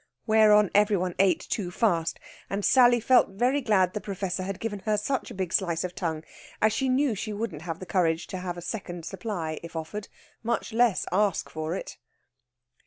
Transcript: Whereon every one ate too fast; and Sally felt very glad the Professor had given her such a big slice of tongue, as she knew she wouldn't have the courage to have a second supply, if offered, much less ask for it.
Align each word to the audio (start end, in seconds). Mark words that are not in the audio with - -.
Whereon 0.25 0.71
every 0.73 0.97
one 0.97 1.13
ate 1.19 1.41
too 1.41 1.69
fast; 1.69 2.19
and 2.49 2.65
Sally 2.65 2.99
felt 2.99 3.29
very 3.37 3.61
glad 3.61 3.93
the 3.93 4.01
Professor 4.01 4.41
had 4.41 4.59
given 4.59 4.79
her 4.79 4.97
such 4.97 5.29
a 5.29 5.35
big 5.35 5.53
slice 5.53 5.83
of 5.83 5.93
tongue, 5.93 6.23
as 6.59 6.73
she 6.73 6.89
knew 6.89 7.13
she 7.13 7.31
wouldn't 7.31 7.61
have 7.61 7.77
the 7.77 7.85
courage 7.85 8.25
to 8.33 8.39
have 8.39 8.57
a 8.57 8.63
second 8.63 9.05
supply, 9.05 9.59
if 9.61 9.75
offered, 9.75 10.07
much 10.41 10.73
less 10.73 11.05
ask 11.11 11.51
for 11.51 11.75
it. 11.75 11.99